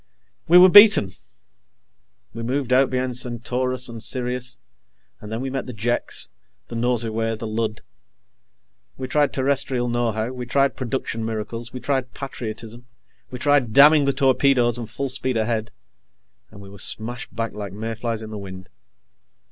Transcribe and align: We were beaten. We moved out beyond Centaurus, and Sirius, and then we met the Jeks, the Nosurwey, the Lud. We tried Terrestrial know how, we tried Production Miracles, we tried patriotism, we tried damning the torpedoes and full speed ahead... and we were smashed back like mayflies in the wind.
We 0.47 0.57
were 0.57 0.67
beaten. 0.67 1.11
We 2.33 2.41
moved 2.41 2.73
out 2.73 2.89
beyond 2.89 3.17
Centaurus, 3.17 3.87
and 3.87 4.01
Sirius, 4.01 4.57
and 5.19 5.31
then 5.31 5.41
we 5.41 5.51
met 5.51 5.67
the 5.67 5.73
Jeks, 5.75 6.29
the 6.69 6.75
Nosurwey, 6.75 7.35
the 7.37 7.45
Lud. 7.45 7.83
We 8.97 9.07
tried 9.07 9.31
Terrestrial 9.31 9.87
know 9.89 10.11
how, 10.11 10.31
we 10.31 10.47
tried 10.47 10.75
Production 10.75 11.23
Miracles, 11.23 11.71
we 11.71 11.79
tried 11.79 12.15
patriotism, 12.15 12.87
we 13.29 13.37
tried 13.37 13.73
damning 13.73 14.05
the 14.05 14.11
torpedoes 14.13 14.79
and 14.79 14.89
full 14.89 15.07
speed 15.07 15.37
ahead... 15.37 15.69
and 16.49 16.61
we 16.61 16.69
were 16.71 16.79
smashed 16.79 17.35
back 17.35 17.53
like 17.53 17.71
mayflies 17.71 18.23
in 18.23 18.31
the 18.31 18.39
wind. 18.39 18.69